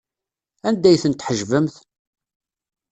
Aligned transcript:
Anda 0.67 0.87
ay 0.89 0.99
ten-tḥejbemt? 1.03 1.75